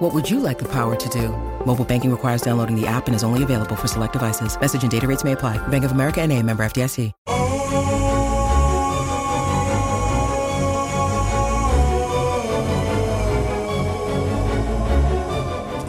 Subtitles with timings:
[0.00, 1.28] What would you like the power to do?
[1.66, 4.58] Mobile banking requires downloading the app and is only available for select devices.
[4.58, 5.58] Message and data rates may apply.
[5.68, 7.12] Bank of America and a member FDIC.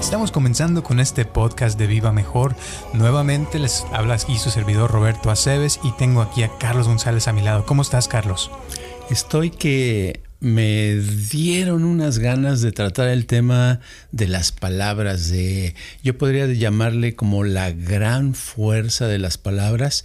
[0.02, 2.54] Estamos comenzando con este podcast de Viva Mejor.
[2.92, 7.34] Nuevamente les habla aquí su servidor Roberto Aceves y tengo aquí a Carlos González a
[7.34, 7.66] mi lado.
[7.66, 8.52] ¿Cómo estás, Carlos?
[9.10, 13.80] Estoy que me dieron unas ganas de tratar el tema
[14.12, 20.04] de las palabras, de yo podría llamarle como la gran fuerza de las palabras,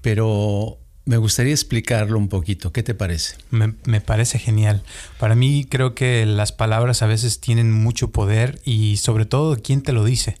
[0.00, 2.72] pero me gustaría explicarlo un poquito.
[2.72, 3.36] ¿Qué te parece?
[3.50, 4.82] Me, me, parece genial.
[5.18, 9.82] Para mí creo que las palabras a veces tienen mucho poder y sobre todo quién
[9.82, 10.36] te lo dice.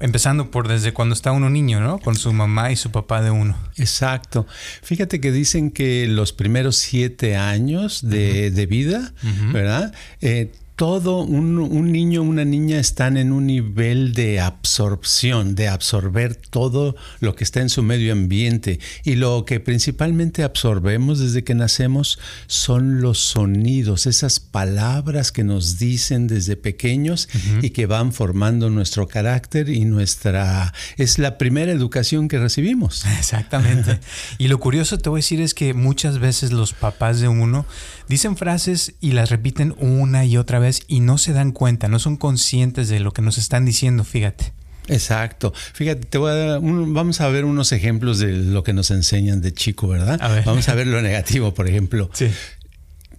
[0.00, 1.98] Empezando por desde cuando está uno niño, ¿no?
[1.98, 3.56] Con su mamá y su papá de uno.
[3.76, 4.46] Exacto.
[4.82, 8.54] Fíjate que dicen que los primeros siete años de, uh -huh.
[8.54, 9.52] de vida, uh -huh.
[9.52, 9.94] ¿verdad?
[10.20, 16.34] Eh, todo un, un, niño una niña están en un nivel de absorción, de absorber
[16.34, 18.80] todo lo que está en su medio ambiente.
[19.04, 25.78] Y lo que principalmente absorbemos desde que nacemos son los sonidos, esas palabras que nos
[25.78, 27.64] dicen desde pequeños uh -huh.
[27.64, 30.72] y que van formando nuestro carácter y nuestra...
[30.96, 33.04] Es la primera educación que recibimos.
[33.18, 34.00] Exactamente.
[34.38, 37.64] y lo curioso te voy a decir es que muchas veces los papás de uno
[38.08, 41.98] dicen frases y las repiten una y otra vez y no se dan cuenta, no
[41.98, 44.52] son conscientes de lo que nos están diciendo, fíjate.
[44.88, 45.52] Exacto.
[45.72, 48.90] Fíjate, te voy a dar un, vamos a ver unos ejemplos de lo que nos
[48.90, 50.18] enseñan de chico, ¿verdad?
[50.20, 50.44] A ver.
[50.44, 52.10] Vamos a ver lo negativo, por ejemplo.
[52.12, 52.30] Sí.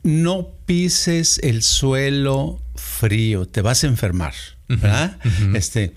[0.04, 4.34] No pises el suelo frío, te vas a enfermar,
[4.68, 5.18] ¿verdad?
[5.26, 5.58] Uh -huh.
[5.58, 5.94] Este,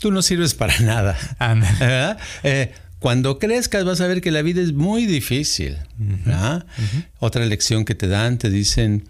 [0.00, 2.18] tú no sirves para nada, ¿verdad?
[2.42, 5.78] Eh, cuando crezcas vas a ver que la vida es muy difícil.
[5.98, 6.56] Uh -huh.
[6.56, 7.04] Uh -huh.
[7.18, 9.08] Otra lección que te dan, te dicen,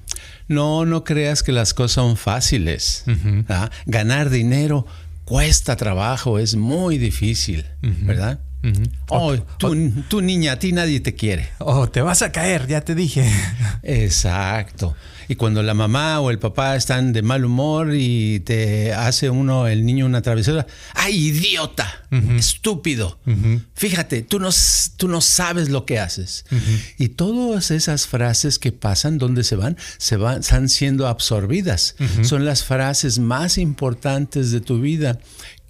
[0.48, 3.02] no, no creas que las cosas son fáciles.
[3.06, 3.70] Uh -huh.
[3.86, 4.86] Ganar dinero
[5.24, 7.64] cuesta trabajo, es muy difícil.
[7.82, 8.40] ¿verdad?
[8.62, 8.90] Uh -huh.
[9.08, 9.74] Oh, tú,
[10.08, 11.48] tú, niña, a ti nadie te quiere.
[11.58, 13.28] Oh, te vas a caer, ya te dije.
[13.82, 14.94] Exacto.
[15.30, 19.68] Y cuando la mamá o el papá están de mal humor y te hace uno,
[19.68, 22.02] el niño, una travesura, ¡ay, idiota!
[22.10, 22.36] Uh -huh.
[22.40, 23.20] ¡Estúpido!
[23.26, 23.64] Uh -huh.
[23.76, 24.48] Fíjate, tú no,
[24.96, 26.46] tú no sabes lo que haces.
[26.50, 26.80] Uh -huh.
[26.98, 29.76] Y todas esas frases que pasan, ¿dónde se van?
[29.98, 31.94] Se van, están siendo absorbidas.
[32.22, 35.20] Son las frases más importantes de tu vida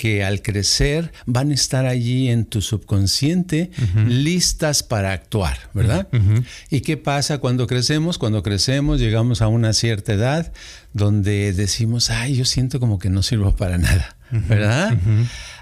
[0.01, 4.07] que al crecer van a estar allí en tu subconsciente uh -huh.
[4.07, 6.09] listas para actuar, ¿verdad?
[6.11, 6.45] Uh -huh.
[6.71, 8.17] ¿Y qué pasa cuando crecemos?
[8.17, 10.55] Cuando crecemos llegamos a una cierta edad
[10.95, 14.49] donde decimos, ay, yo siento como que no sirvo para nada, uh -huh.
[14.49, 14.99] ¿verdad?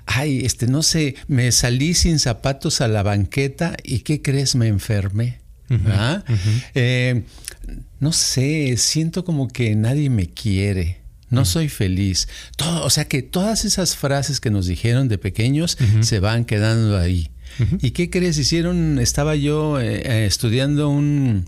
[0.07, 4.55] Ay, este, no sé, me salí sin zapatos a la banqueta y ¿qué crees?
[4.55, 5.41] Me enfermé.
[5.69, 6.25] ¿verdad?
[6.75, 7.25] Eh,
[7.99, 12.29] no sé, siento como que nadie me quiere no soy feliz.
[12.57, 16.03] Todo, o sea que todas esas frases que nos dijeron de pequeños uh -huh.
[16.03, 17.31] se van quedando ahí.
[17.59, 17.79] Uh -huh.
[17.83, 18.39] ¿Y qué crees?
[18.39, 21.47] Hicieron, estaba yo eh, eh, estudiando un,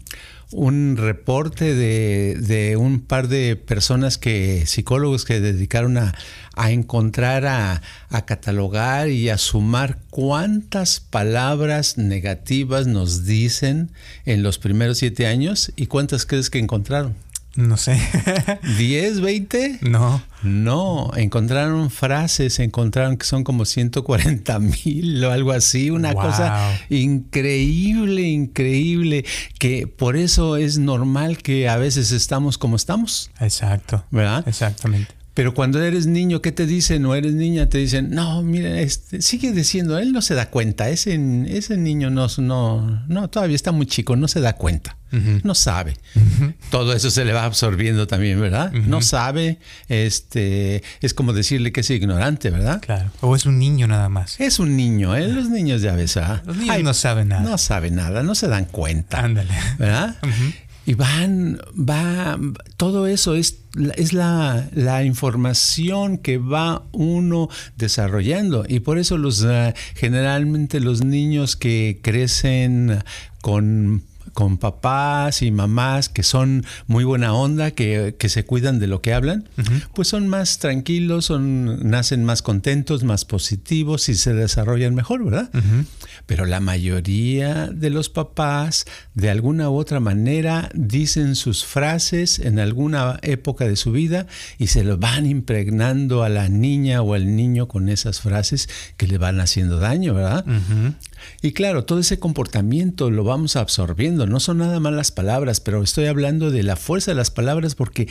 [0.52, 6.14] un reporte de, de, un par de personas que, psicólogos que dedicaron a,
[6.56, 13.92] a encontrar, a, a, catalogar y a sumar cuántas palabras negativas nos dicen
[14.24, 17.14] en los primeros siete años y cuántas crees que encontraron.
[17.56, 17.94] No sé.
[18.62, 19.78] ¿10, 20?
[19.82, 20.22] No.
[20.42, 26.22] No, encontraron frases, encontraron que son como 140 mil o algo así, una wow.
[26.22, 29.24] cosa increíble, increíble,
[29.58, 33.30] que por eso es normal que a veces estamos como estamos.
[33.40, 34.04] Exacto.
[34.10, 34.46] ¿Verdad?
[34.48, 35.19] Exactamente.
[35.34, 37.06] Pero cuando eres niño, ¿qué te dicen?
[37.06, 40.88] O eres niña, te dicen, no, mira, este, sigue diciendo, él no se da cuenta,
[40.88, 41.18] ese,
[41.48, 45.40] ese niño no, no, no, todavía está muy chico, no se da cuenta, uh -huh.
[45.44, 45.96] no sabe.
[46.16, 46.54] Uh -huh.
[46.70, 48.72] Todo eso se le va absorbiendo también, ¿verdad?
[48.74, 48.86] Uh -huh.
[48.86, 52.80] No sabe, este, es como decirle que es ignorante, ¿verdad?
[52.80, 53.10] Claro.
[53.20, 54.38] O es un niño nada más.
[54.40, 55.28] Es un niño, ¿eh?
[55.28, 56.42] Los niños ya ves, ¿ah?
[56.44, 57.42] Los niños Ay, no saben nada.
[57.42, 59.20] No saben nada, no se dan cuenta.
[59.20, 59.54] Ándale.
[59.78, 60.16] ¿Verdad?
[60.86, 62.38] Y van, va,
[62.76, 63.58] todo eso es,
[63.96, 68.64] es la, la, información que va uno desarrollando.
[68.66, 73.04] Y por eso los, uh, generalmente los niños que crecen
[73.40, 79.02] con con papás y mamás que son muy buena onda, que, se cuidan de lo
[79.02, 79.48] que hablan,
[79.94, 85.50] pues son más tranquilos, son, nacen más contentos, más positivos y se desarrollan mejor, ¿verdad?
[86.26, 92.58] Pero la mayoría de los papás, de alguna u otra manera, dicen sus frases en
[92.58, 94.26] alguna época de su vida
[94.58, 99.06] y se lo van impregnando a la niña o al niño con esas frases que
[99.06, 100.44] le van haciendo daño, ¿verdad?
[101.42, 104.19] Y claro, todo ese comportamiento lo vamos absorbiendo.
[104.26, 107.74] No son nada más las palabras, pero estoy hablando de la fuerza de las palabras
[107.74, 108.08] porque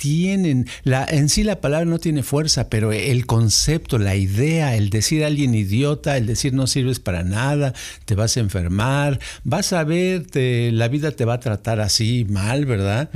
[0.00, 4.88] tienen, la, en sí la palabra no tiene fuerza, pero el concepto, la idea, el
[4.88, 7.74] decir a alguien idiota, el decir no sirves para nada,
[8.06, 12.64] te vas a enfermar, vas a ver, la vida te va a tratar así mal,
[12.64, 13.10] ¿verdad?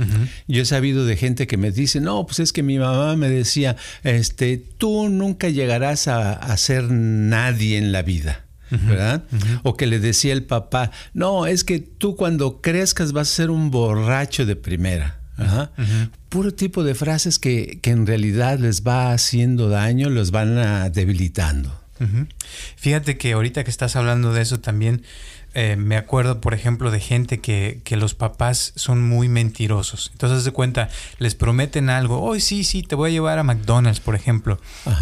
[0.47, 3.31] Yo he sabido de gente que me dice, no, pues es que mi mamá me
[3.31, 8.44] decía, este, tú nunca llegarás a, a ser nadie en la vida.
[8.69, 9.23] ¿Verdad?
[9.63, 13.49] O que le decía el papá, no, es que tú cuando crezcas vas a ser
[13.49, 15.19] un borracho de primera.
[16.29, 20.89] Puro tipo de frases que, que, en realidad les va haciendo daño, los van a
[20.89, 21.81] debilitando.
[22.75, 25.03] Fíjate que ahorita que estás hablando de eso también,
[25.57, 30.09] eh, me acuerdo, por ejemplo, de gente que, que, los papás son muy mentirosos.
[30.11, 32.21] Entonces, de cuenta, les prometen algo.
[32.21, 34.59] Hoy sí, sí, te voy a llevar a McDonald's, por ejemplo.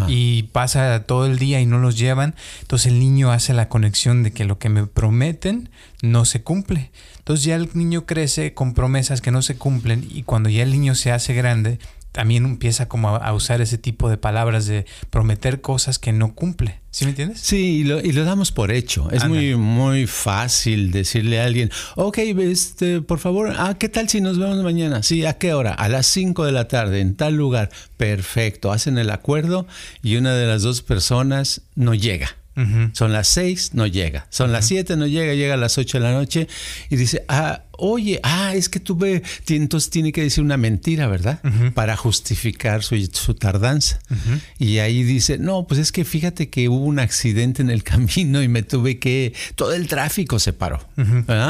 [0.07, 2.35] Y pasa todo el día y no los llevan.
[2.61, 5.69] Entonces, el niño hace la conexión de que lo que me prometen
[6.03, 6.91] no se cumple.
[7.17, 10.07] Entonces, ya el niño crece con promesas que no se cumplen.
[10.07, 11.79] Y cuando ya el niño se hace grande,
[12.13, 16.79] también empieza como a, usar ese tipo de palabras de prometer cosas que no cumple.
[16.91, 17.39] ¿Sí me entiendes?
[17.39, 19.09] Sí, y lo, y lo damos por hecho.
[19.09, 24.21] Es muy, muy fácil decirle a alguien, ok, este, por favor, ah, ¿qué tal si
[24.21, 25.01] nos vemos mañana?
[25.01, 25.73] Sí, ¿a qué hora?
[25.73, 27.71] A las 5 de la tarde, en tal lugar.
[27.97, 29.65] Perfecto, hacen el acuerdo
[30.03, 32.37] y una de las dos personas no llega.
[32.93, 34.27] Son las seis, no llega.
[34.29, 36.47] Son las siete, no llega, llega a las ocho de la noche
[36.89, 41.41] y dice, ah, oye, ah, es que tuve, entonces tiene que decir una mentira, ¿verdad?
[41.73, 43.99] Para justificar su, tardanza.
[44.59, 48.41] Y ahí dice, no, pues es que fíjate que hubo un accidente en el camino
[48.43, 50.79] y me tuve que, todo el tráfico se paró.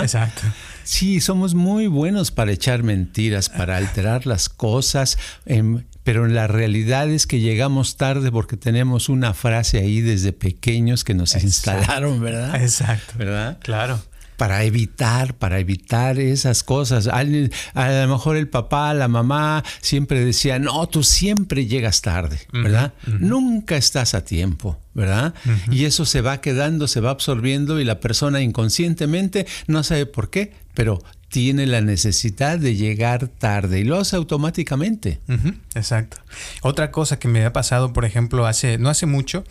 [0.01, 0.41] Exacto.
[0.83, 5.17] Sí, somos muy buenos para echar mentiras, para alterar las cosas.
[5.45, 11.03] En, pero la realidad es que llegamos tarde porque tenemos una frase ahí desde pequeños
[11.03, 12.61] que nos instalaron, ¿verdad?
[12.61, 13.13] Exacto.
[13.17, 13.57] ¿Verdad?
[13.61, 14.00] Claro
[14.38, 17.07] para evitar, para evitar esas cosas.
[17.07, 22.94] A, lo mejor el papá, la mamá siempre decía, no, tú siempre llegas tarde, ¿verdad?
[23.06, 25.33] Nunca estás a tiempo, ¿verdad?
[25.71, 30.29] Y eso se va quedando, se va absorbiendo y la persona inconscientemente no sabe por
[30.29, 31.01] qué, pero
[31.33, 35.19] tiene la necesidad de llegar tarde y lo hace automáticamente.
[35.74, 36.18] Exacto.
[36.62, 39.44] Otra cosa que me ha pasado, por ejemplo, hace no hace mucho,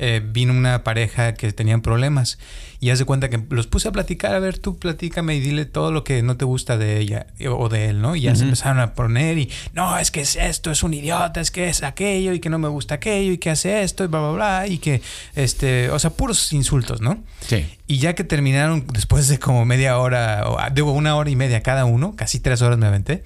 [0.00, 2.40] eh, vino una pareja que tenían problemas
[2.80, 5.64] y haz de cuenta que los puse a platicar, a ver, tú platícame y dile
[5.64, 8.14] todo lo que no te gusta de ella o de él, ¿no?
[8.14, 11.40] Y ya se empezaron a poner y, no, es que es esto, es un idiota,
[11.40, 14.06] es que es aquello y que no me gusta aquello y que hace esto y
[14.06, 15.02] bla, bla, bla, y que,
[15.34, 17.24] este, o sea, puros insultos, ¿no?
[17.40, 17.66] Sí.
[17.88, 21.36] Y ya que terminaron después de como media hora, o ah, digo, una hora y
[21.36, 23.24] media cada uno, casi tres horas me aventé,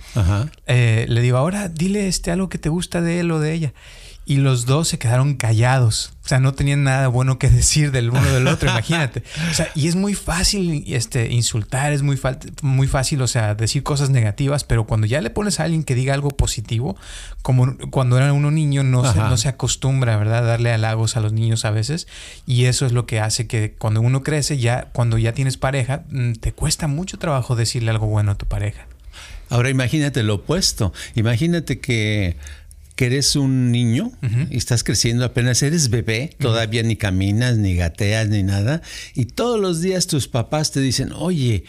[0.67, 3.75] eh, le digo, ahora dile este, algo que te gusta de él o de ella
[4.25, 6.13] y los dos se quedaron callados.
[6.25, 9.23] O sea, no tenían nada bueno que decir del uno del otro, imagínate.
[9.51, 12.19] O sea, y es muy fácil este, insultar, es muy,
[12.63, 15.95] muy fácil, o sea, decir cosas negativas, pero cuando ya le pones a alguien que
[15.95, 16.97] diga algo positivo,
[17.43, 21.33] como cuando era uno niño, no, se, no se acostumbra, ¿verdad?, darle halagos a los
[21.33, 22.07] niños a veces.
[22.47, 26.05] Y eso es lo que hace que cuando uno crece, ya cuando ya tienes pareja,
[26.11, 28.87] mm, te cuesta mucho trabajo decirle algo bueno a tu pareja.
[29.53, 30.95] Ahora imagínate lo opuesto.
[31.15, 32.37] Imagínate que
[33.03, 34.13] que eres un niño
[34.49, 38.81] y estás creciendo apenas, eres bebé, todavía ni caminas, ni gateas, ni nada,
[39.17, 41.65] y todos los días tus papás te dicen, oye,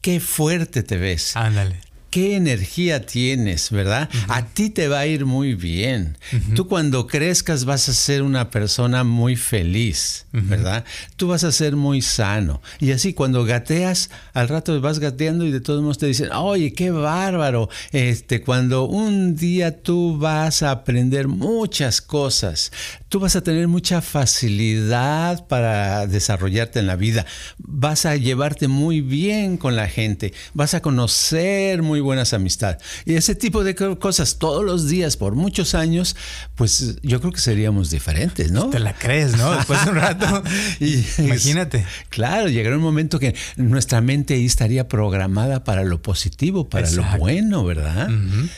[0.00, 1.36] qué fuerte te ves.
[1.36, 4.08] Ándale qué energía tienes, ¿verdad?
[4.28, 6.16] A ti te va a ir muy bien.
[6.54, 10.84] Tú cuando crezcas vas a ser una persona muy feliz, ¿verdad?
[11.16, 12.62] Tú vas a ser muy sano.
[12.80, 16.72] Y así cuando gateas, al rato vas gateando y de todos modos te dicen, oye,
[16.72, 17.68] qué bárbaro.
[17.92, 22.72] Este, cuando un día tú vas a aprender muchas cosas,
[23.08, 27.26] tú vas a tener mucha facilidad para desarrollarte en la vida.
[27.58, 30.32] Vas a llevarte muy bien con la gente.
[30.54, 32.82] Vas a conocer muy buenas amistades.
[33.04, 36.16] Y ese tipo de cosas todos los días por muchos años,
[36.54, 38.70] pues yo creo que seríamos diferentes, ¿no?
[38.70, 39.52] Te la crees, ¿no?
[39.52, 40.42] Después de un rato.
[40.80, 41.84] y, Imagínate.
[42.08, 47.04] claro, llegará un momento que nuestra mente ahí estaría programada para lo positivo, para lo
[47.18, 48.08] bueno, ¿verdad?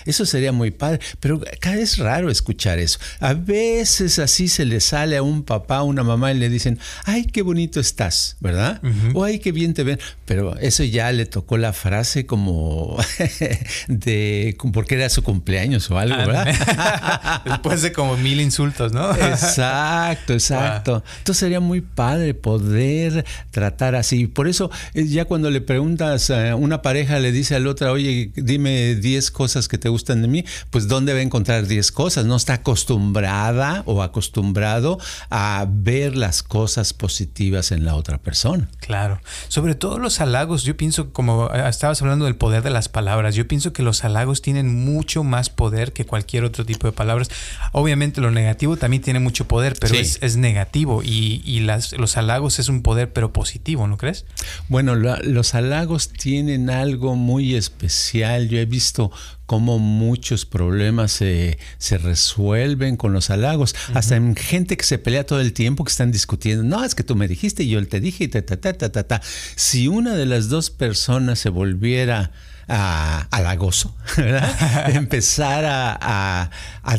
[0.05, 1.01] Eso sería muy padre.
[1.19, 2.99] Pero cada vez es raro escuchar eso.
[3.19, 6.79] A veces así se le sale a un papá, a una mamá y le dicen,
[7.05, 8.81] ay, qué bonito estás, ¿verdad?
[9.15, 9.99] O ay, qué bien te ven.
[10.25, 12.97] Pero eso ya le tocó la frase como
[13.89, 17.43] de porque era su cumpleaños o algo, ¿verdad?
[17.45, 19.11] Después de como mil insultos, ¿no?
[19.15, 21.03] exacto, exacto.
[21.19, 24.27] Entonces sería muy padre poder tratar así.
[24.27, 28.33] Por eso eh, ya cuando le preguntas a una pareja le dice al otra, oye,
[28.35, 32.25] dime 10 cosas que te gustan de mí, pues ¿dónde va a encontrar 10 cosas?
[32.25, 34.99] No está acostumbrada o acostumbrado
[35.31, 38.69] a ver las cosas positivas en la otra persona.
[38.81, 39.21] Claro.
[39.49, 43.20] Sobre todo los halagos, yo pienso, como eh, estabas hablando del poder de las palabras,
[43.29, 47.29] yo pienso que los halagos tienen mucho más poder que cualquier otro tipo de palabras.
[47.73, 52.59] Obviamente lo negativo también tiene mucho poder, pero es, negativo y, y las, los halagos
[52.59, 54.25] es un poder pero positivo, ¿no crees?
[54.69, 58.49] Bueno, los halagos tienen algo muy especial.
[58.49, 59.11] Yo he visto
[59.51, 61.59] cómo muchos problemas se,
[61.91, 63.75] resuelven con los halagos.
[63.95, 67.03] Hasta en gente que se pelea todo el tiempo, que están discutiendo, no, es que
[67.03, 69.21] tú me dijiste y yo te dije y ta, ta, ta, ta, ta, ta.
[69.57, 72.31] Si una de las dos personas se volviera
[72.71, 74.91] a, halagoso, ¿verdad?
[74.95, 76.51] empezar a,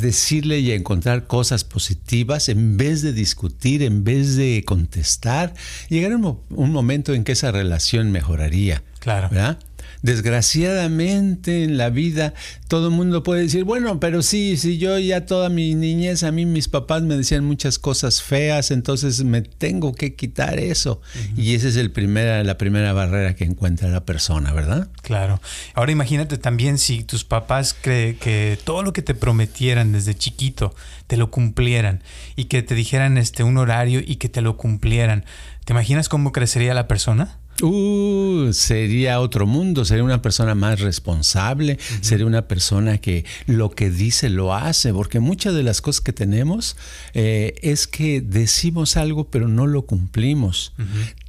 [0.02, 5.54] decirle y a encontrar cosas positivas en vez de discutir, en vez de contestar,
[5.90, 8.84] llegar un, un momento en que esa relación mejoraría.
[9.00, 9.30] Claro.
[9.30, 9.58] ¿verdad?
[10.02, 12.34] Desgraciadamente en la vida
[12.68, 16.32] todo el mundo puede decir, bueno, pero sí, si yo ya toda mi niñez, a
[16.32, 21.02] mí mis papás me decían muchas cosas feas, entonces me tengo que quitar eso.
[21.36, 24.90] Y esa es el primera, la primera barrera que encuentra la persona, ¿verdad?
[25.02, 25.42] Claro.
[25.74, 30.74] Ahora imagínate también si tus papás creen que todo lo que te prometieran desde chiquito
[31.08, 32.04] te lo cumplieran
[32.36, 35.26] y que te dijeran este un horario y que te lo cumplieran.
[35.66, 37.41] ¿Te imaginas cómo crecería la persona?
[37.62, 43.92] Uh, sería otro mundo, sería una persona más responsable, sería una persona que lo que
[43.92, 46.76] dice lo hace, porque muchas de las cosas que tenemos
[47.14, 50.74] eh, es que decimos algo pero no lo cumplimos.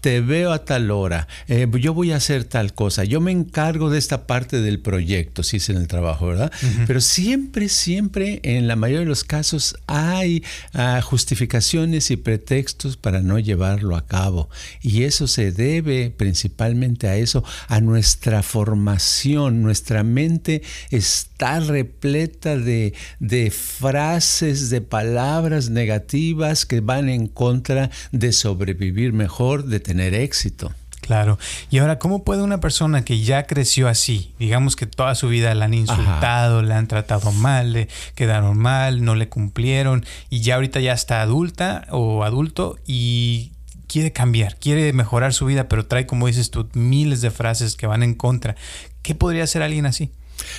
[0.02, 3.88] Te veo a tal hora, eh, yo voy a hacer tal cosa, yo me encargo
[3.88, 6.50] de esta parte del proyecto, si es en el trabajo, ¿verdad?
[6.88, 10.42] Pero siempre, siempre, en la mayoría de los casos, hay
[10.74, 14.50] ah, justificaciones y pretextos para no llevarlo a cabo.
[14.80, 19.62] Y eso se debe principalmente a eso, a nuestra formación.
[19.62, 28.32] Nuestra mente está repleta de, de frases, de palabras negativas que van en contra de
[28.32, 30.72] sobrevivir mejor, de tener éxito.
[31.02, 31.36] Claro.
[31.68, 35.52] Y ahora, ¿cómo puede una persona que ya creció así, digamos que toda su vida
[35.54, 40.54] la han insultado, le han tratado mal, le quedaron mal, no le cumplieron, y ya
[40.54, 43.50] ahorita ya está adulta o adulto y
[43.88, 47.88] quiere cambiar, quiere mejorar su vida, pero trae, como dices tú, miles de frases que
[47.88, 48.54] van en contra.
[49.02, 50.12] ¿Qué podría hacer alguien así?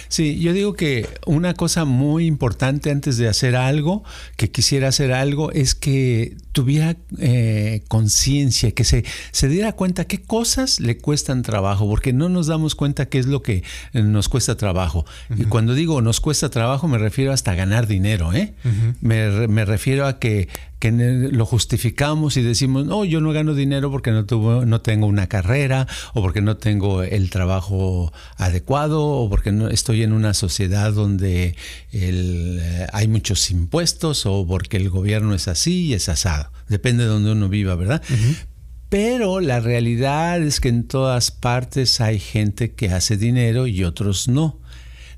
[0.08, 4.04] Sí, yo digo que una cosa muy importante antes de hacer algo,
[4.38, 10.22] que quisiera hacer algo, es que tuviera eh, conciencia, que se, se diera cuenta qué
[10.22, 13.64] cosas le cuestan trabajo, porque no nos damos cuenta qué es lo que
[13.94, 15.06] eh, nos cuesta trabajo.
[15.36, 18.54] Y cuando digo nos cuesta trabajo, me refiero hasta ganar dinero, ¿eh?
[19.02, 20.48] me, me refiero a que
[20.84, 25.08] que lo justificamos y decimos, no, yo no gano dinero porque no, tuvo, no tengo
[25.08, 30.34] una carrera o porque no tengo el trabajo adecuado o porque no estoy en una
[30.34, 31.56] sociedad donde
[31.94, 36.52] eh, hay muchos impuestos o porque el gobierno es así y es asado.
[36.68, 38.02] Depende de donde uno viva, ¿verdad?
[38.90, 44.28] Pero la realidad es que en todas partes hay gente que hace dinero y otros
[44.28, 44.60] no.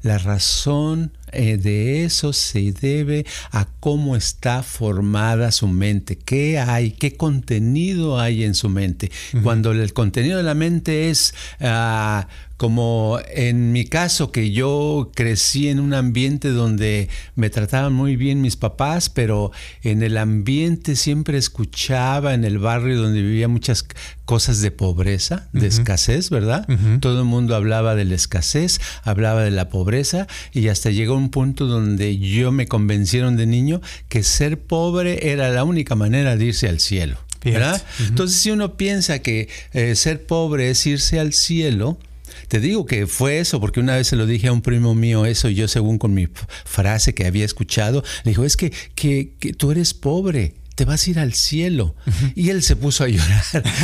[0.03, 6.91] La razón eh, de eso se debe a cómo está formada su mente, qué hay,
[6.91, 9.11] qué contenido hay en su mente.
[9.43, 12.27] Cuando el contenido de la mente es ah,
[12.57, 18.41] como en mi caso, que yo crecí en un ambiente donde me trataban muy bien
[18.41, 19.51] mis papás, pero
[19.83, 23.85] en el ambiente siempre escuchaba en el barrio donde vivía muchas
[24.23, 26.67] cosas de pobreza, de escasez, ¿verdad?
[27.01, 31.29] Todo el mundo hablaba de la escasez, hablaba de la pobreza y hasta llegó un
[31.29, 36.45] punto donde yo me convencieron de niño que ser pobre era la única manera de
[36.45, 37.17] irse al cielo.
[37.43, 37.81] ¿verdad?
[37.99, 41.99] Entonces, si uno piensa que eh, ser pobre es irse al cielo,
[42.47, 45.25] te digo que fue eso, porque una vez se lo dije a un primo mío
[45.25, 46.27] eso, y yo según con mi
[46.65, 51.07] frase que había escuchado, le dijo, es que, que, que tú eres pobre te vas
[51.07, 51.95] a ir al cielo.
[52.35, 53.43] Y él se puso a llorar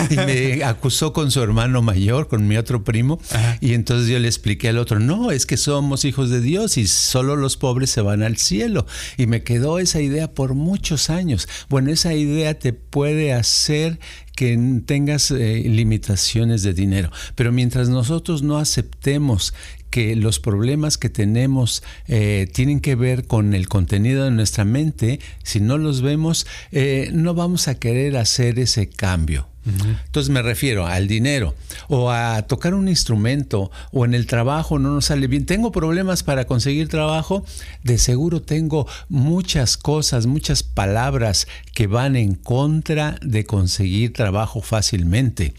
[0.10, 3.20] y me acusó con su hermano mayor, con mi otro primo.
[3.62, 6.88] Y entonces yo le expliqué al otro, no, es que somos hijos de Dios y
[6.88, 8.86] solo los pobres se van al cielo.
[9.18, 11.48] Y me quedó esa idea por muchos años.
[11.70, 14.00] Bueno, esa idea te puede hacer
[14.36, 17.10] que tengas eh, limitaciones de dinero.
[17.36, 19.54] Pero mientras nosotros no aceptemos
[19.92, 25.20] que los problemas que tenemos eh, tienen que ver con el contenido de nuestra mente,
[25.44, 29.48] si no los vemos, eh, no vamos a querer hacer ese cambio.
[29.64, 31.54] Entonces me refiero al dinero
[31.88, 35.46] o a tocar un instrumento o en el trabajo no nos sale bien.
[35.46, 37.46] Tengo problemas para conseguir trabajo.
[37.84, 45.54] De seguro tengo muchas cosas, muchas palabras que van en contra de conseguir trabajo fácilmente.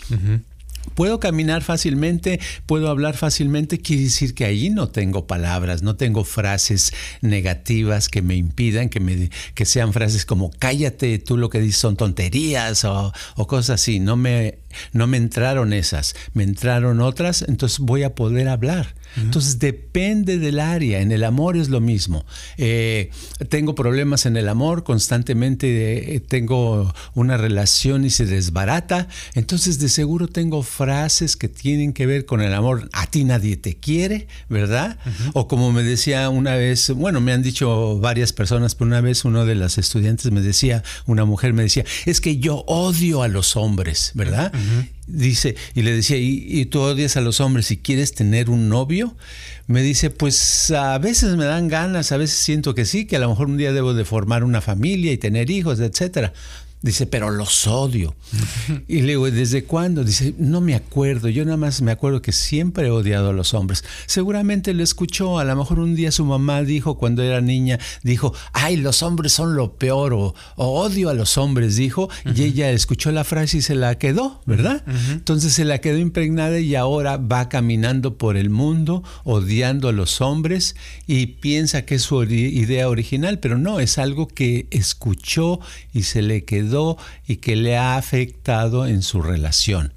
[0.94, 6.24] Puedo caminar fácilmente, puedo hablar fácilmente, quiere decir que ahí no tengo palabras, no tengo
[6.24, 11.60] frases negativas que me impidan, que, me, que sean frases como cállate, tú lo que
[11.60, 14.00] dices son tonterías o, o cosas así.
[14.00, 14.58] No me,
[14.92, 18.94] no me entraron esas, me entraron otras, entonces voy a poder hablar.
[19.16, 21.00] Entonces depende del área.
[21.00, 22.24] En el amor es lo mismo.
[22.56, 23.10] Eh,
[23.48, 29.08] tengo problemas en el amor, constantemente eh, tengo una relación y se desbarata.
[29.34, 32.88] Entonces de seguro tengo frases que tienen que ver con el amor.
[32.92, 34.98] A ti nadie te quiere, ¿verdad?
[35.32, 39.24] O como me decía una vez, bueno, me han dicho varias personas, pero una vez
[39.24, 43.28] uno de los estudiantes me decía, una mujer me decía, es que yo odio a
[43.28, 44.52] los hombres, ¿verdad?
[45.12, 49.14] Dice, y le decía, ¿Y, tú odias a los hombres y quieres tener un novio?
[49.66, 53.18] Me dice, pues a veces me dan ganas, a veces siento que sí, que a
[53.18, 56.32] lo mejor un día debo de formar una familia y tener hijos, etcétera.
[56.82, 58.14] Dice, pero los odio.
[58.88, 60.04] Y le digo, ¿desde cuándo?
[60.04, 61.28] Dice, no me acuerdo.
[61.28, 63.84] Yo nada más me acuerdo que siempre he odiado a los hombres.
[64.06, 65.38] Seguramente lo escuchó.
[65.38, 69.32] A lo mejor un día su mamá dijo, cuando era niña, dijo, ay, los hombres
[69.32, 72.10] son lo peor o, odio a los hombres, dijo.
[72.34, 74.84] Y ella escuchó la frase y se la quedó, ¿verdad?
[75.10, 80.20] Entonces se la quedó impregnada y ahora va caminando por el mundo odiando a los
[80.20, 80.74] hombres
[81.06, 85.60] y piensa que es su idea original, pero no, es algo que escuchó
[85.92, 86.71] y se le quedó
[87.26, 89.92] y que le ha afectado en su relación.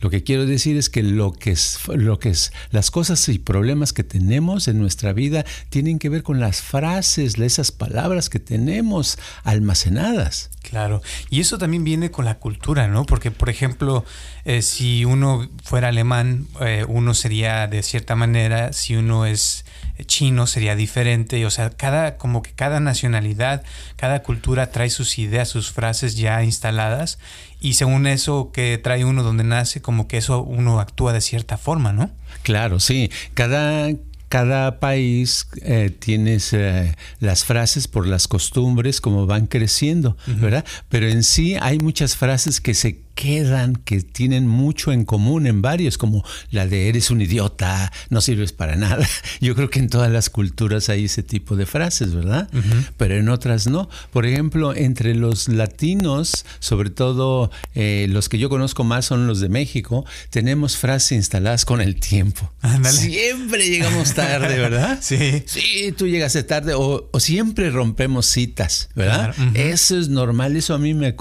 [0.00, 3.40] Lo que quiero decir es que lo que es, lo que es las cosas y
[3.40, 8.38] problemas que tenemos en nuestra vida tienen que ver con las frases, esas palabras que
[8.38, 10.50] tenemos almacenadas.
[10.62, 13.06] Claro, y eso también viene con la cultura, ¿no?
[13.06, 14.04] Porque, por ejemplo,
[14.44, 19.64] eh, si uno fuera alemán, eh, uno sería de cierta manera, si uno es
[20.04, 23.62] chino sería diferente, o sea, cada, como que cada nacionalidad,
[23.96, 27.18] cada cultura trae sus ideas, sus frases ya instaladas,
[27.60, 31.58] y según eso que trae uno donde nace, como que eso uno actúa de cierta
[31.58, 32.10] forma, ¿no?
[32.42, 33.10] Claro, sí.
[33.34, 33.90] Cada,
[34.28, 40.64] cada país eh, tiene eh, las frases por las costumbres como van creciendo, ¿verdad?
[40.88, 45.60] Pero en sí hay muchas frases que se quedan, que tienen mucho en común en
[45.60, 49.04] varios, como la de eres un idiota, no sirves para nada.
[49.40, 52.48] Yo creo que en todas las culturas hay ese tipo de frases, ¿verdad?
[52.96, 53.88] Pero en otras no.
[54.12, 59.40] Por ejemplo, entre los latinos, sobre todo eh, los que yo conozco más son los
[59.40, 62.52] de México, tenemos frases instaladas con el tiempo.
[62.84, 64.98] Siempre llegamos tarde, ¿verdad?
[65.02, 65.42] sí.
[65.46, 69.34] Sí, tú llegaste tarde o, siempre rompemos citas, ¿verdad?
[69.54, 71.16] Eso es normal, eso a mí me,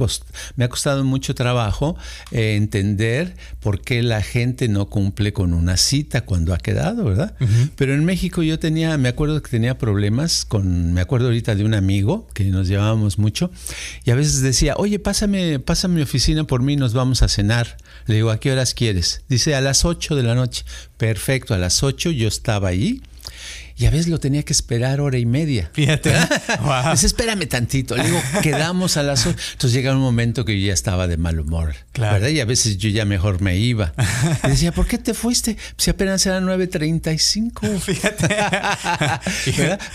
[0.55, 1.86] me ha costado mucho trabajo
[2.31, 7.35] eh, entender por qué la gente no cumple con una cita cuando ha quedado, ¿verdad?
[7.75, 11.63] Pero en México yo tenía, me acuerdo que tenía problemas con, me acuerdo ahorita de
[11.63, 13.51] un amigo que nos llevábamos mucho
[14.03, 17.77] y a veces decía, oye, pásame, pásame mi oficina por mí, nos vamos a cenar.
[18.05, 19.21] Le digo, ¿a qué horas quieres?
[19.29, 20.63] Dice, a las 8 de la noche.
[20.97, 23.01] Perfecto, a las 8 yo estaba ahí
[23.77, 25.69] y a veces lo tenía que esperar hora y media.
[25.73, 26.13] Fíjate.
[26.61, 26.91] Wow.
[26.91, 27.95] Dice, espérame tantito.
[27.95, 29.37] Le digo, quedamos a las ocho.
[29.53, 31.75] Entonces llega un momento que yo ya estaba de mal humor.
[31.91, 32.15] Claro.
[32.15, 32.29] ¿verdad?
[32.29, 33.93] Y a veces yo ya mejor me iba.
[34.43, 35.57] Y decía, ¿por qué te fuiste?
[35.77, 37.79] Si apenas eran 9.35.
[37.79, 38.27] Fíjate.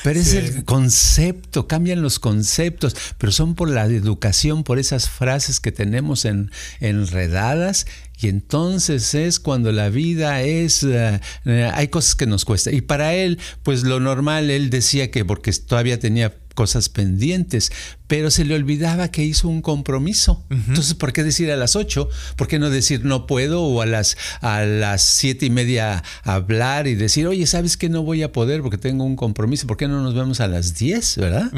[0.02, 5.60] Pero es el concepto, cambian los conceptos, pero son por la educación, por esas frases
[5.60, 7.86] que tenemos en, enredadas
[8.22, 12.70] y entonces es cuando la vida es, eh, eh, hay cosas que nos cuesta.
[12.70, 17.72] Y para él, pues lo normal, él decía que porque todavía tenía cosas pendientes,
[18.12, 20.44] pero se le olvidaba que hizo un compromiso.
[20.50, 22.10] Entonces, ¿por qué decir a las 8?
[22.36, 26.86] ¿Por qué no decir no puedo o a las, a las siete y media hablar
[26.88, 29.66] y decir, oye, ¿sabes que no voy a poder porque tengo un compromiso?
[29.66, 31.50] ¿Por qué no nos vemos a las 10, verdad?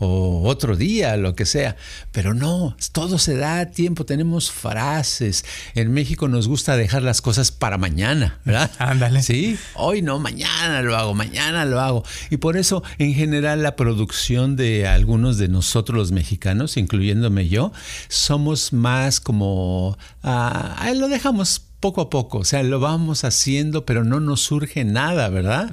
[0.00, 1.76] O otro día, lo que sea.
[2.10, 5.44] Pero no, todo se da a tiempo, tenemos frases.
[5.76, 8.68] En México nos gusta dejar las cosas para mañana, ¿verdad?
[8.80, 9.22] Ándale.
[9.22, 12.04] Sí, hoy no, mañana lo hago, mañana lo hago.
[12.30, 17.72] Y por eso, en general, la producción de algunos de nosotros los mexicanos, incluyéndome yo,
[18.08, 24.04] somos más como, ah, lo dejamos poco a poco, o sea, lo vamos haciendo, pero
[24.04, 25.70] no nos surge nada, ¿verdad?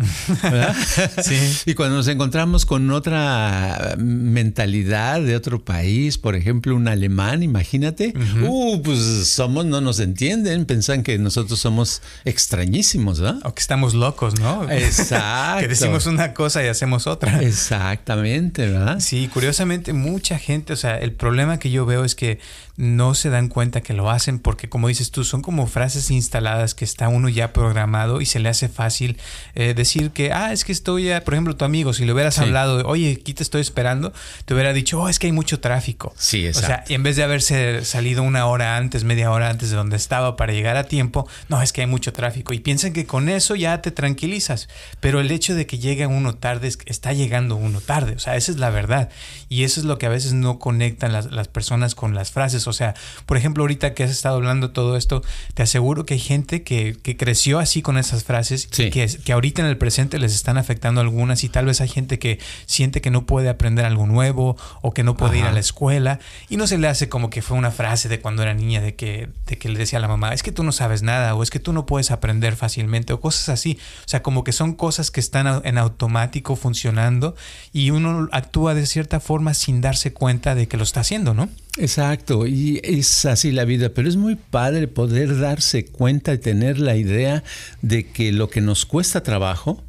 [1.21, 1.35] sí.
[1.65, 8.13] Y cuando nos encontramos con otra mentalidad de otro país, por ejemplo, un alemán, imagínate,
[8.41, 13.41] uh, pues somos, no nos entienden, piensan que nosotros somos extrañísimos, ¿verdad?
[13.43, 14.69] O que estamos locos, ¿no?
[14.71, 15.59] Exacto.
[15.61, 17.41] que decimos una cosa y hacemos otra.
[17.41, 19.01] Exactamente, ¿verdad?
[19.01, 22.39] Sí, curiosamente, mucha gente, o sea, el problema que yo veo es que
[22.77, 26.75] no se dan cuenta que lo hacen porque, como dices tú, son como frases instaladas
[26.75, 29.17] que está uno ya programado y se le hace fácil
[29.55, 32.37] eh, decir que, ah, es que estoy, ya, por ejemplo, tu amigo, si le hubieras
[32.37, 34.13] hablado, oye, aquí te estoy esperando,
[34.45, 36.13] te hubiera dicho, oh, es que hay mucho tráfico.
[36.17, 36.65] Sí, exacto.
[36.65, 39.75] O sea, y en vez de haberse salido una hora antes, media hora antes de
[39.75, 42.53] donde estaba para llegar a tiempo, no, es que hay mucho tráfico.
[42.53, 44.69] Y piensan que con eso ya te tranquilizas.
[44.99, 48.13] Pero el hecho de que llegue uno tarde, está llegando uno tarde.
[48.13, 49.09] O sea, esa es la verdad.
[49.49, 52.66] Y eso es lo que a veces no conectan las, las personas con las frases
[52.69, 56.19] o sea, por ejemplo, ahorita que has estado hablando todo esto, te aseguro que hay
[56.19, 60.35] gente que, creció así con esas frases y que, que ahorita en el presente les
[60.35, 64.05] están afectando algunas y tal vez hay gente que siente que no puede aprender algo
[64.05, 67.29] nuevo o que no puede ir a la escuela y no se le hace como
[67.29, 70.01] que fue una frase de cuando era niña de que, de que le decía a
[70.01, 72.55] la mamá, es que tú no sabes nada o es que tú no puedes aprender
[72.55, 73.79] fácilmente o cosas así.
[74.05, 77.35] O sea, como que son cosas que están en automático funcionando
[77.73, 81.49] y uno actúa de cierta forma sin darse cuenta de que lo está haciendo, ¿no?
[81.77, 86.79] Exacto, y es así la vida, pero es muy padre poder darse cuenta y tener
[86.79, 87.43] la idea
[87.81, 89.83] de que lo que nos cuesta trabajo,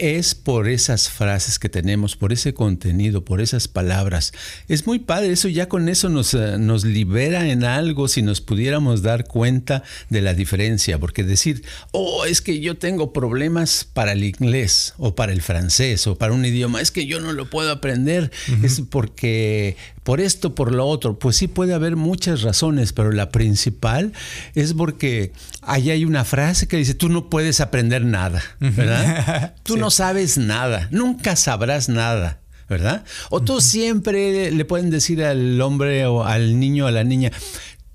[0.00, 4.32] es por esas frases que tenemos, por ese contenido, por esas palabras.
[4.66, 8.40] Es muy padre, eso ya con eso nos, eh, nos libera en algo si nos
[8.40, 14.12] pudiéramos dar cuenta de la diferencia, porque decir, oh, es que yo tengo problemas para
[14.12, 17.50] el inglés o para el francés o para un idioma, es que yo no lo
[17.50, 18.30] puedo aprender,
[18.62, 23.30] es porque por esto, por lo otro, pues sí puede haber muchas razones, pero la
[23.30, 24.12] principal
[24.54, 25.32] es porque
[25.62, 29.54] ahí hay una frase que dice, tú no puedes aprender nada, ¿verdad?
[29.62, 32.38] Tú no sabes nada, nunca sabrás nada.
[32.68, 33.04] ¿verdad?
[33.30, 37.32] O tú siempre le pueden decir al hombre o al niño o a la niña,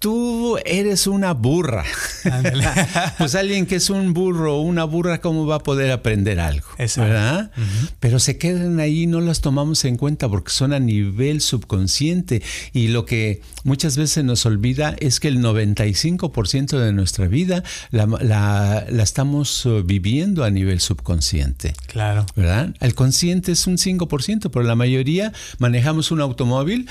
[0.06, 1.84] tú eres una burra.
[3.18, 6.68] pues alguien que es un burro o una burra, ¿cómo va a poder aprender algo?
[6.78, 7.50] ¿Verdad?
[8.00, 12.44] Pero se quedan ahí, no las tomamos en cuenta porque son a nivel subconsciente.
[12.72, 18.86] Y lo que muchas veces nos olvida es que el 95% de nuestra vida la,
[19.02, 21.74] estamos uh, viviendo a nivel subconsciente.
[21.88, 22.26] Claro.
[22.36, 22.74] ¿Verdad?
[22.80, 26.88] El consciente es un 5%, pero la mayoría manejamos un automóvil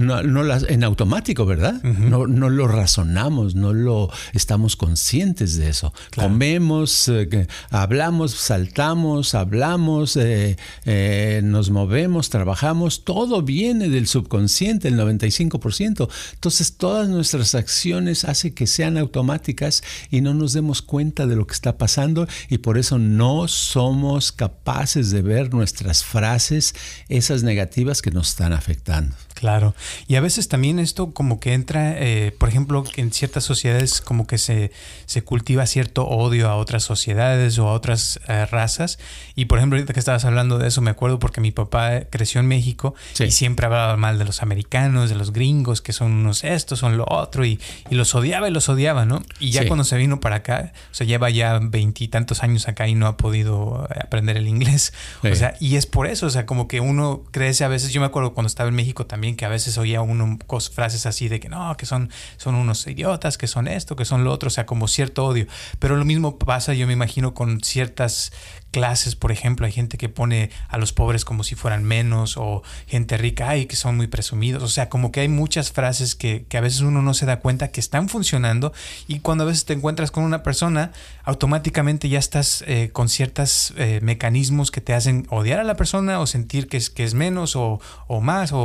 [0.00, 1.82] no, en automático, ¿verdad?
[1.82, 5.92] no, no lo razonamos, no lo estamos conscientes de eso.
[6.14, 14.98] Comemos, eh, hablamos, saltamos, hablamos, eh, eh, nos movemos, trabajamos, todo viene del subconsciente, el
[14.98, 15.97] 95%.
[16.34, 21.46] Entonces todas nuestras acciones hacen que sean automáticas y no nos demos cuenta de lo
[21.46, 26.74] que está pasando y por eso no somos capaces de ver nuestras frases,
[27.08, 29.16] esas negativas que nos están afectando.
[29.38, 29.74] Claro.
[30.08, 34.00] Y a veces también esto como que entra, eh, por ejemplo, que en ciertas sociedades
[34.00, 34.72] como que se,
[35.06, 38.98] se, cultiva cierto odio a otras sociedades o a otras eh, razas.
[39.36, 42.40] Y por ejemplo, ahorita que estabas hablando de eso, me acuerdo porque mi papá creció
[42.40, 46.44] en México y siempre hablaba mal de los americanos, de los gringos, que son unos
[46.44, 49.22] estos, son lo otro, y, y los odiaba y los odiaba, ¿no?
[49.40, 52.94] Y ya cuando se vino para acá, o sea, lleva ya veintitantos años acá y
[52.94, 54.92] no ha podido eh, aprender el inglés.
[55.22, 58.02] O sea, y es por eso, o sea, como que uno crece a veces, yo
[58.02, 60.36] me acuerdo cuando estaba en México también, que a veces oía uno
[60.74, 64.24] frases así de que no, que son, son unos idiotas, que son esto, que son
[64.24, 65.46] lo otro, o sea, como cierto odio.
[65.78, 68.30] Pero lo mismo pasa, yo me imagino, con ciertas
[68.70, 72.62] clases, por ejemplo, hay gente que pone a los pobres como si fueran menos o
[72.86, 76.44] gente rica, ay, que son muy presumidos, o sea, como que hay muchas frases que,
[76.48, 78.72] que, a veces uno no se da cuenta que están funcionando
[79.06, 80.92] y cuando a veces te encuentras con una persona,
[81.24, 86.20] automáticamente ya estás eh, con ciertos eh, mecanismos que te hacen odiar a la persona
[86.20, 88.58] o sentir que es, que es menos o, o más o,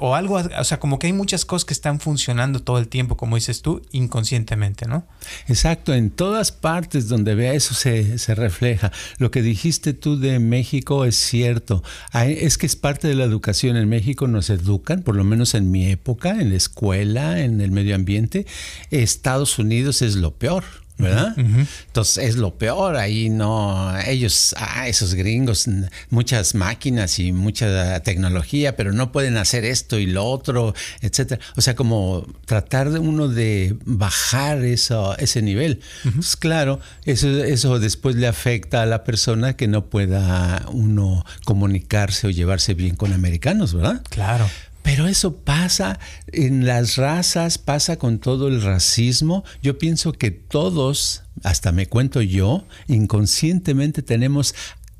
[0.00, 3.16] o, algo, o sea, como que hay muchas cosas que están funcionando todo el tiempo,
[3.16, 5.04] como dices tú, inconscientemente, ¿no?
[5.48, 8.92] Exacto, en todas partes donde vea eso se, se refleja.
[9.18, 11.82] Lo que dijiste tú de México es cierto.
[12.14, 13.76] Es que es parte de la educación.
[13.76, 17.70] En México nos educan, por lo menos en mi época, en la escuela, en el
[17.70, 18.46] medio ambiente.
[18.90, 20.64] Estados Unidos es lo peor.
[20.98, 21.34] ¿Verdad?
[21.36, 25.66] Entonces es lo peor, ahí no, ellos, ah, esos gringos,
[26.10, 31.40] muchas máquinas y mucha tecnología, pero no pueden hacer esto y lo otro, etcétera.
[31.56, 35.80] O sea, como tratar de uno de bajar eso, ese nivel.
[36.14, 42.26] Pues claro, eso, eso después le afecta a la persona que no pueda uno comunicarse
[42.26, 44.02] o llevarse bien con americanos, ¿verdad?
[44.10, 44.48] Claro.
[44.88, 49.44] Pero eso pasa en las razas, pasa con todo el racismo.
[49.62, 54.54] Yo pienso que todos, hasta me cuento yo, inconscientemente tenemos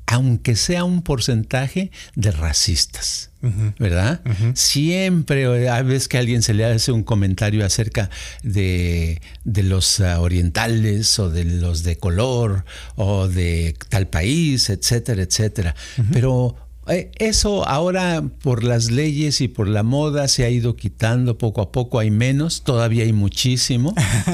[0.05, 3.31] aunque sea un porcentaje de racistas,
[3.79, 4.21] ¿verdad?
[4.53, 8.11] Siempre, a veces que a alguien se le hace un comentario acerca
[8.43, 12.63] de, los ah, orientales o de los de color
[12.95, 15.75] o de tal país, etcétera, etcétera.
[16.11, 16.55] Pero
[16.89, 21.71] eso ahora por las leyes y por la moda se ha ido quitando poco a
[21.71, 23.93] poco, hay menos, todavía hay muchísimo.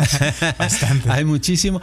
[0.57, 1.09] Bastante.
[1.11, 1.81] hay muchísimo,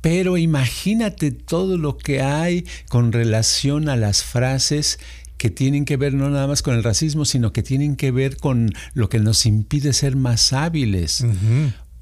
[0.00, 4.98] pero imagínate todo lo que hay con relación a las frases
[5.38, 8.36] que tienen que ver no nada más con el racismo, sino que tienen que ver
[8.36, 11.24] con lo que nos impide ser más hábiles.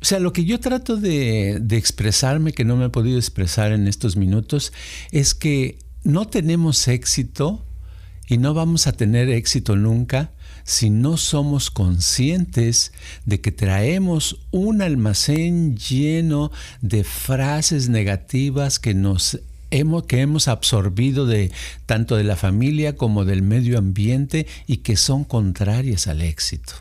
[0.02, 3.72] O sea, lo que yo trato de, de expresarme, que no me he podido expresar
[3.72, 4.72] en estos minutos,
[5.10, 7.64] es que no tenemos éxito
[8.30, 10.30] y no vamos a tener éxito nunca
[10.62, 12.92] si no somos conscientes
[13.24, 19.40] de que traemos un almacén lleno de frases negativas que nos
[19.72, 21.50] hemos, que hemos absorbido de
[21.86, 26.74] tanto de la familia como del medio ambiente y que son contrarias al éxito.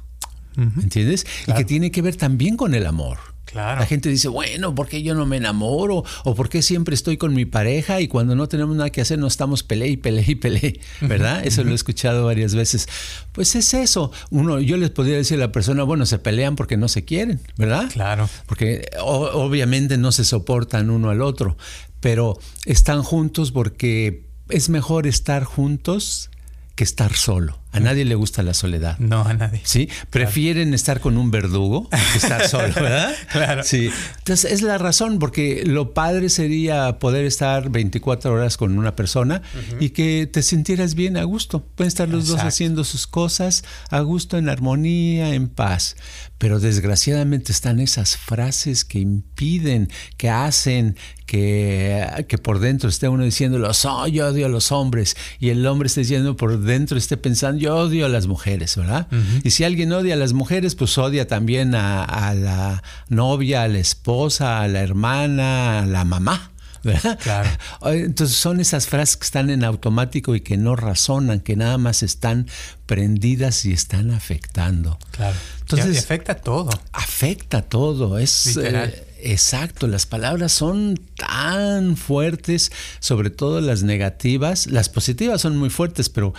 [0.55, 1.25] ¿Entiendes?
[1.47, 3.17] Y que tiene que ver también con el amor.
[3.53, 6.03] La gente dice, bueno, ¿por qué yo no me enamoro?
[6.23, 9.19] ¿O por qué siempre estoy con mi pareja y cuando no tenemos nada que hacer
[9.19, 10.79] no estamos peleé y peleé y peleé?
[11.01, 11.45] ¿Verdad?
[11.45, 12.87] Eso lo he escuchado varias veces.
[13.31, 14.11] Pues es eso.
[14.29, 17.39] Uno, yo les podría decir a la persona, bueno, se pelean porque no se quieren,
[17.57, 17.89] ¿verdad?
[17.91, 18.29] Claro.
[18.45, 21.57] Porque obviamente no se soportan uno al otro,
[21.99, 26.29] pero están juntos porque es mejor estar juntos
[26.75, 27.59] que estar solo.
[27.71, 28.97] A nadie le gusta la soledad.
[28.97, 29.61] No, a nadie.
[29.63, 33.13] Sí, prefieren estar con un verdugo que estar solo, ¿verdad?
[33.31, 33.63] claro.
[33.63, 33.91] Sí.
[34.17, 39.43] Entonces es la razón, porque lo padre sería poder estar 24 horas con una persona
[39.79, 41.63] y que te sintieras bien a gusto.
[41.63, 45.95] Pueden estar los dos haciendo sus cosas a gusto, en armonía, en paz.
[46.39, 53.23] Pero desgraciadamente están esas frases que impiden, que hacen que, que por dentro esté uno
[53.23, 57.17] diciéndolo, oh, yo odio a los hombres, y el hombre esté diciendo por dentro, esté
[57.17, 59.07] pensando, yo odio a las mujeres, ¿verdad?
[59.43, 63.79] Y si alguien odia a las mujeres, pues odia también a, la novia, a la
[63.79, 66.51] esposa, a la hermana, a la mamá.
[66.83, 67.19] ¿verdad?
[67.21, 67.49] Claro.
[67.93, 72.03] Entonces son esas frases que están en automático y que no razonan, que nada más
[72.03, 72.47] están
[72.85, 74.97] prendidas y están afectando.
[75.11, 75.35] Claro.
[75.61, 76.69] Entonces y afecta todo.
[76.93, 78.17] Afecta todo.
[78.17, 79.87] Es eh, exacto.
[79.87, 84.67] Las palabras son tan fuertes, sobre todo las negativas.
[84.67, 86.33] Las positivas son muy fuertes, pero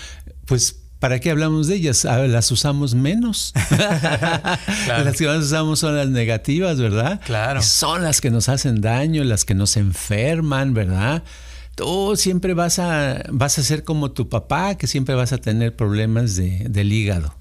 [0.46, 2.04] pues ¿Para qué hablamos de ellas?
[2.04, 3.54] Las usamos menos.
[4.86, 7.20] Las que más usamos son las negativas, ¿verdad?
[7.24, 7.62] Claro.
[7.62, 11.22] son las que nos hacen daño, las que nos enferman, ¿verdad?
[11.74, 15.74] Tú siempre vas a, vas a ser como tu papá, que siempre vas a tener
[15.74, 17.34] problemas de, del hígado.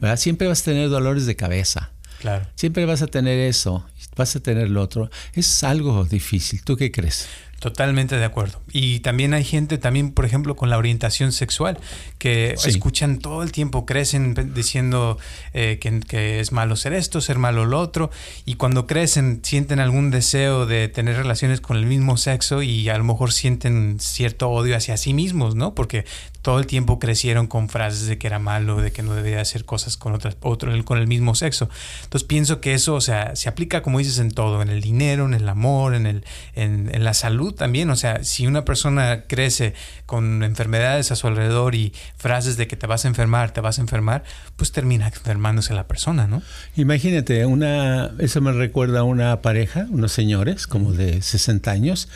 [0.00, 0.18] ¿verdad?
[0.18, 1.90] Siempre vas a tener dolores de cabeza.
[2.20, 2.46] Claro.
[2.56, 5.10] Siempre vas a tener eso, vas a tener lo otro.
[5.32, 6.62] Es algo difícil.
[6.62, 7.26] ¿Tú qué crees?
[7.58, 8.60] Totalmente de acuerdo.
[8.72, 11.80] Y también hay gente, también, por ejemplo, con la orientación sexual,
[12.18, 15.18] que escuchan todo el tiempo, crecen diciendo
[15.54, 18.12] eh, que, es malo ser esto, ser malo lo otro,
[18.44, 22.96] y cuando crecen sienten algún deseo de tener relaciones con el mismo sexo y a
[22.96, 25.74] lo mejor sienten cierto odio hacia sí mismos, ¿no?
[25.74, 26.04] Porque
[26.48, 29.66] todo el tiempo crecieron con frases de que era malo, de que no debía hacer
[29.66, 31.68] cosas con otras, otro, con el mismo sexo.
[32.04, 35.26] Entonces pienso que eso, o sea, se aplica, como dices, en todo, en el dinero,
[35.26, 37.90] en el amor, en, el, en, la salud también.
[37.90, 39.74] O sea, si una persona crece
[40.06, 43.76] con enfermedades a su alrededor y frases de que te vas a enfermar, te vas
[43.76, 44.24] a enfermar,
[44.56, 46.40] pues termina enfermándose la persona, ¿no?
[46.76, 52.08] Imagínate, una, eso me recuerda a una pareja, unos señores como de 60 años,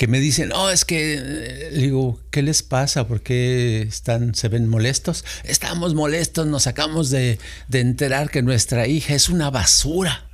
[0.00, 3.06] que me dicen, oh, es que, eh, digo, ¿qué les pasa?
[3.06, 5.26] ¿Por qué están, se ven molestos?
[5.44, 10.24] Estamos molestos, nos acabamos de, de enterar que nuestra hija es una basura,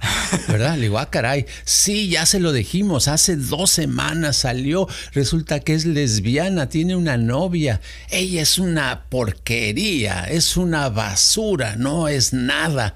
[0.47, 0.77] ¿verdad?
[0.77, 5.75] Le digo, ah, caray, sí, ya se lo dijimos, hace dos semanas salió, resulta que
[5.75, 12.95] es lesbiana, tiene una novia, ella es una porquería, es una basura, no es nada.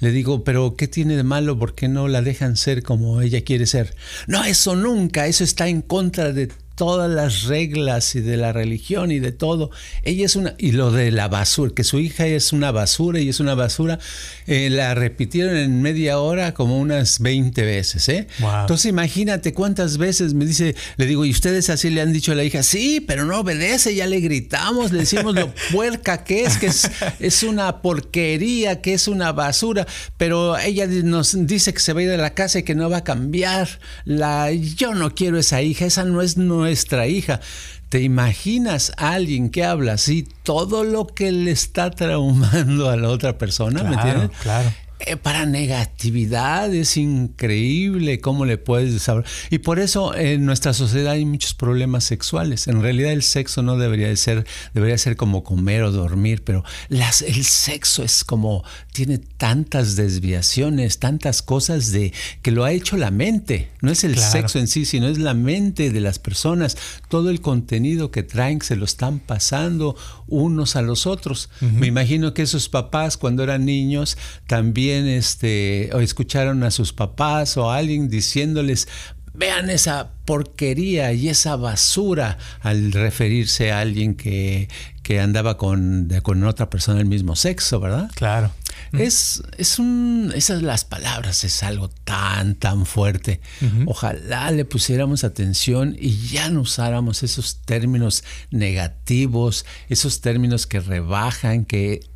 [0.00, 1.58] Le digo, pero ¿qué tiene de malo?
[1.58, 3.94] ¿Por qué no la dejan ser como ella quiere ser?
[4.26, 9.12] No, eso nunca, eso está en contra de todas las reglas y de la religión
[9.12, 9.70] y de todo.
[10.02, 13.28] Ella es una, y lo de la basura, que su hija es una basura y
[13.28, 13.98] es una basura,
[14.46, 18.08] eh, la repitieron en media hora como unas 20 veces.
[18.08, 18.28] ¿eh?
[18.38, 22.34] Entonces imagínate cuántas veces me dice, le digo, ¿y ustedes así le han dicho a
[22.34, 22.62] la hija?
[22.62, 26.90] Sí, pero no obedece, ya le gritamos, le decimos lo puerca que es, que es,
[27.18, 32.04] es una porquería, que es una basura, pero ella nos dice que se va a
[32.04, 33.68] ir de la casa y que no va a cambiar.
[34.06, 37.40] La, yo no quiero esa hija, esa no es, no nuestra hija.
[37.88, 43.08] ¿Te imaginas a alguien que habla así todo lo que le está traumando a la
[43.08, 43.82] otra persona?
[43.82, 44.30] ¿Me entiendes?
[44.40, 44.72] Claro.
[45.06, 49.24] Eh, para negatividad es increíble cómo le puedes saber.
[49.48, 52.68] Y por eso en nuestra sociedad hay muchos problemas sexuales.
[52.68, 56.64] En realidad el sexo no debería de ser, debería ser como comer o dormir, pero
[56.88, 62.96] las, el sexo es como, tiene tantas desviaciones, tantas cosas de que lo ha hecho
[62.96, 63.70] la mente.
[63.80, 66.76] No es el sexo en sí, sino es la mente de las personas.
[67.08, 69.96] Todo el contenido que traen se lo están pasando
[70.30, 71.50] unos a los otros.
[71.60, 74.16] Me imagino que esos papás cuando eran niños
[74.46, 78.88] también este, o escucharon a sus papás o a alguien diciéndoles,
[79.34, 84.68] vean esa porquería y esa basura al referirse a alguien que,
[85.02, 88.10] que andaba con, con otra persona del mismo sexo, ¿verdad?
[88.14, 88.50] Claro.
[88.92, 93.40] Es, es un, esas las palabras es algo tan, tan fuerte.
[93.86, 101.64] Ojalá le pusiéramos atención y ya no usáramos esos términos negativos, esos términos que rebajan,
[101.64, 102.09] que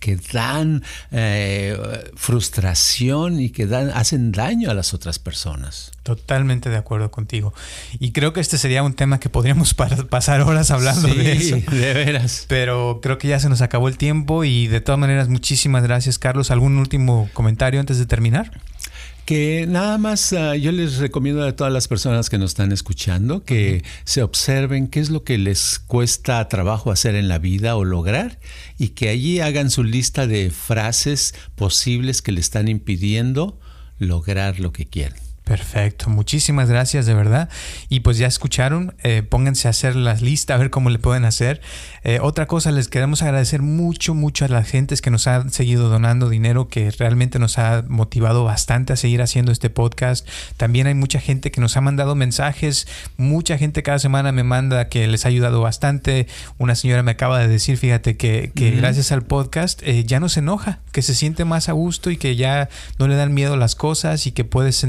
[0.00, 1.76] que dan eh,
[2.14, 5.92] frustración y que dan, hacen daño a las otras personas.
[6.02, 7.54] Totalmente de acuerdo contigo.
[7.98, 9.74] Y creo que este sería un tema que podríamos
[10.10, 11.56] pasar horas hablando de eso.
[11.70, 12.46] De veras.
[12.48, 16.18] Pero creo que ya se nos acabó el tiempo y de todas maneras muchísimas gracias
[16.18, 16.50] Carlos.
[16.50, 18.50] ¿Algún último comentario antes de terminar?
[19.32, 23.44] Que nada más ah, yo les recomiendo a todas las personas que nos están escuchando
[23.44, 27.84] que se observen qué es lo que les cuesta trabajo hacer en la vida o
[27.86, 28.40] lograr
[28.76, 33.58] y que allí hagan su lista de frases posibles que le están impidiendo
[33.98, 35.31] lograr lo que quieren.
[35.44, 37.48] Perfecto, muchísimas gracias de verdad.
[37.88, 41.24] Y pues ya escucharon, eh, pónganse a hacer la lista, a ver cómo le pueden
[41.24, 41.60] hacer.
[42.04, 45.88] Eh, otra cosa, les queremos agradecer mucho, mucho a las gentes que nos han seguido
[45.88, 50.28] donando dinero, que realmente nos ha motivado bastante a seguir haciendo este podcast.
[50.56, 54.88] También hay mucha gente que nos ha mandado mensajes, mucha gente cada semana me manda
[54.88, 56.28] que les ha ayudado bastante.
[56.58, 60.40] Una señora me acaba de decir, fíjate, que, gracias al podcast eh, ya no se
[60.40, 63.74] enoja, que se siente más a gusto y que ya no le dan miedo las
[63.74, 64.84] cosas y que puedes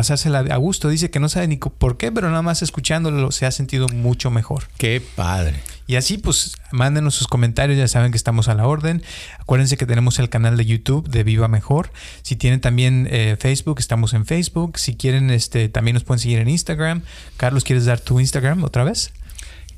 [0.00, 0.88] pasársela a gusto.
[0.88, 4.30] Dice que no sabe ni por qué, pero nada más escuchándolo se ha sentido mucho
[4.30, 4.64] mejor.
[4.78, 5.60] Qué padre.
[5.86, 9.02] Y así, pues, mándenos sus comentarios, ya saben que estamos a la orden.
[9.38, 11.92] Acuérdense que tenemos el canal de YouTube de Viva Mejor.
[12.22, 14.78] Si tienen también eh, Facebook, estamos en Facebook.
[14.78, 17.02] Si quieren, este, también nos pueden seguir en Instagram.
[17.36, 19.12] Carlos, ¿quieres dar tu Instagram otra vez?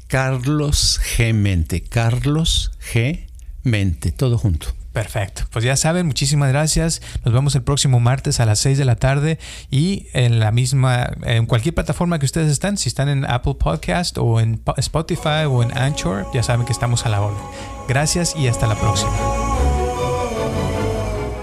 [0.07, 1.35] Carlos G.
[1.35, 1.83] Mente.
[1.83, 3.27] Carlos G.
[3.65, 4.82] Mente, todo junto.
[4.93, 5.45] Perfecto.
[5.51, 7.01] Pues ya saben, muchísimas gracias.
[7.25, 9.39] Nos vemos el próximo martes a las 6 de la tarde
[9.71, 14.19] y en la misma, en cualquier plataforma que ustedes están, si están en Apple Podcast
[14.19, 17.43] o en Spotify o en Anchor, ya saben que estamos a la orden.
[17.89, 19.13] Gracias y hasta la próxima.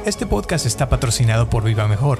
[0.06, 2.20] Este podcast está patrocinado por Viva Mejor